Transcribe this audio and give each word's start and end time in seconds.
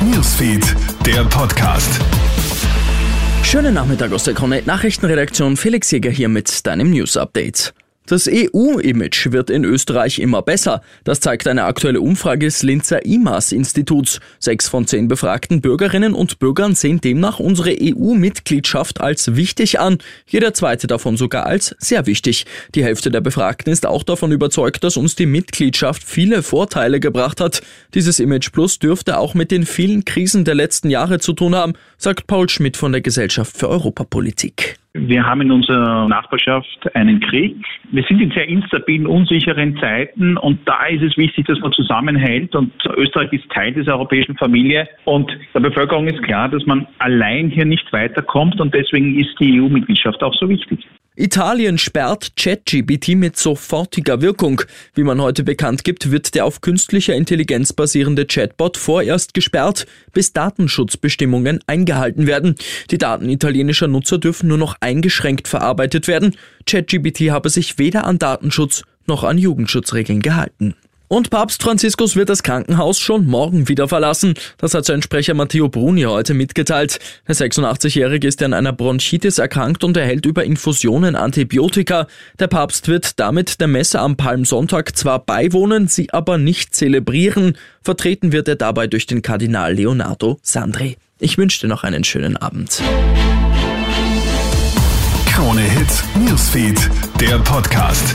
Newsfeed, 0.00 0.64
der 1.06 1.24
Podcast. 1.24 2.00
Schönen 3.42 3.74
Nachmittag 3.74 4.12
aus 4.12 4.24
der 4.24 4.34
Krone 4.34 4.62
Nachrichtenredaktion. 4.64 5.56
Felix 5.56 5.90
Jäger 5.90 6.10
hier 6.10 6.28
mit 6.28 6.66
deinem 6.66 6.90
News 6.90 7.16
Update. 7.16 7.74
Das 8.12 8.28
EU-Image 8.30 9.32
wird 9.32 9.48
in 9.48 9.64
Österreich 9.64 10.18
immer 10.18 10.42
besser. 10.42 10.82
Das 11.02 11.20
zeigt 11.20 11.48
eine 11.48 11.64
aktuelle 11.64 12.02
Umfrage 12.02 12.44
des 12.44 12.62
Linzer 12.62 13.06
IMAS-Instituts. 13.06 14.20
Sechs 14.38 14.68
von 14.68 14.86
zehn 14.86 15.08
befragten 15.08 15.62
Bürgerinnen 15.62 16.12
und 16.12 16.38
Bürgern 16.38 16.74
sehen 16.74 17.00
demnach 17.00 17.38
unsere 17.38 17.74
EU-Mitgliedschaft 17.80 19.00
als 19.00 19.34
wichtig 19.34 19.80
an. 19.80 19.96
Jeder 20.26 20.52
zweite 20.52 20.88
davon 20.88 21.16
sogar 21.16 21.46
als 21.46 21.74
sehr 21.78 22.04
wichtig. 22.04 22.44
Die 22.74 22.84
Hälfte 22.84 23.10
der 23.10 23.22
Befragten 23.22 23.72
ist 23.72 23.86
auch 23.86 24.02
davon 24.02 24.30
überzeugt, 24.30 24.84
dass 24.84 24.98
uns 24.98 25.14
die 25.14 25.24
Mitgliedschaft 25.24 26.04
viele 26.04 26.42
Vorteile 26.42 27.00
gebracht 27.00 27.40
hat. 27.40 27.62
Dieses 27.94 28.20
Image 28.20 28.52
Plus 28.52 28.78
dürfte 28.78 29.16
auch 29.16 29.32
mit 29.32 29.50
den 29.50 29.64
vielen 29.64 30.04
Krisen 30.04 30.44
der 30.44 30.54
letzten 30.54 30.90
Jahre 30.90 31.18
zu 31.18 31.32
tun 31.32 31.54
haben, 31.54 31.72
sagt 31.96 32.26
Paul 32.26 32.50
Schmidt 32.50 32.76
von 32.76 32.92
der 32.92 33.00
Gesellschaft 33.00 33.56
für 33.56 33.70
Europapolitik. 33.70 34.81
Wir 34.94 35.24
haben 35.24 35.40
in 35.40 35.50
unserer 35.50 36.06
Nachbarschaft 36.06 36.94
einen 36.94 37.20
Krieg. 37.20 37.56
Wir 37.92 38.04
sind 38.04 38.20
in 38.20 38.30
sehr 38.30 38.46
instabilen, 38.46 39.06
unsicheren 39.06 39.78
Zeiten 39.78 40.36
und 40.36 40.60
da 40.68 40.84
ist 40.86 41.02
es 41.02 41.16
wichtig, 41.16 41.46
dass 41.46 41.58
man 41.60 41.72
zusammenhält 41.72 42.54
und 42.54 42.72
Österreich 42.96 43.32
ist 43.32 43.48
Teil 43.50 43.72
dieser 43.72 43.94
europäischen 43.94 44.36
Familie 44.36 44.86
und 45.04 45.32
der 45.54 45.60
Bevölkerung 45.60 46.08
ist 46.08 46.22
klar, 46.22 46.50
dass 46.50 46.66
man 46.66 46.86
allein 46.98 47.48
hier 47.48 47.64
nicht 47.64 47.90
weiterkommt 47.90 48.60
und 48.60 48.74
deswegen 48.74 49.18
ist 49.18 49.34
die 49.40 49.60
EU-Mitgliedschaft 49.60 50.22
auch 50.22 50.34
so 50.34 50.46
wichtig. 50.48 50.86
Italien 51.14 51.76
sperrt 51.76 52.36
ChatGPT 52.36 53.16
mit 53.16 53.36
sofortiger 53.36 54.22
Wirkung. 54.22 54.62
Wie 54.94 55.02
man 55.02 55.20
heute 55.20 55.44
bekannt 55.44 55.84
gibt, 55.84 56.10
wird 56.10 56.34
der 56.34 56.46
auf 56.46 56.62
künstlicher 56.62 57.14
Intelligenz 57.14 57.74
basierende 57.74 58.24
Chatbot 58.24 58.78
vorerst 58.78 59.34
gesperrt, 59.34 59.86
bis 60.14 60.32
Datenschutzbestimmungen 60.32 61.60
eingehalten 61.66 62.26
werden. 62.26 62.54
Die 62.90 62.96
Daten 62.96 63.28
italienischer 63.28 63.88
Nutzer 63.88 64.16
dürfen 64.16 64.48
nur 64.48 64.56
noch 64.56 64.76
eingeschränkt 64.80 65.48
verarbeitet 65.48 66.08
werden. 66.08 66.34
ChatGPT 66.64 67.30
habe 67.30 67.50
sich 67.50 67.76
weder 67.76 68.06
an 68.06 68.18
Datenschutz 68.18 68.82
noch 69.06 69.22
an 69.22 69.36
Jugendschutzregeln 69.36 70.22
gehalten. 70.22 70.76
Und 71.12 71.28
Papst 71.28 71.62
Franziskus 71.62 72.16
wird 72.16 72.30
das 72.30 72.42
Krankenhaus 72.42 72.98
schon 72.98 73.26
morgen 73.26 73.68
wieder 73.68 73.86
verlassen. 73.86 74.32
Das 74.56 74.72
hat 74.72 74.86
sein 74.86 75.02
Sprecher 75.02 75.34
Matteo 75.34 75.68
Bruni 75.68 76.04
heute 76.04 76.32
mitgeteilt. 76.32 77.00
Der 77.28 77.36
86-Jährige 77.36 78.26
ist 78.26 78.42
an 78.42 78.54
einer 78.54 78.72
Bronchitis 78.72 79.36
erkrankt 79.36 79.84
und 79.84 79.94
erhält 79.98 80.24
über 80.24 80.42
Infusionen 80.44 81.14
Antibiotika. 81.14 82.06
Der 82.38 82.46
Papst 82.46 82.88
wird 82.88 83.20
damit 83.20 83.60
der 83.60 83.68
Messe 83.68 84.00
am 84.00 84.16
Palmsonntag 84.16 84.96
zwar 84.96 85.18
beiwohnen, 85.18 85.86
sie 85.86 86.10
aber 86.14 86.38
nicht 86.38 86.74
zelebrieren. 86.74 87.58
Vertreten 87.82 88.32
wird 88.32 88.48
er 88.48 88.56
dabei 88.56 88.86
durch 88.86 89.04
den 89.04 89.20
Kardinal 89.20 89.74
Leonardo 89.74 90.38
Sandri. 90.40 90.96
Ich 91.18 91.36
wünsche 91.36 91.60
dir 91.60 91.68
noch 91.68 91.84
einen 91.84 92.04
schönen 92.04 92.38
Abend. 92.38 92.80
Krone 95.26 95.60
Hits, 95.60 96.04
Newsfeed, 96.14 96.88
der 97.20 97.38
Podcast. 97.40 98.14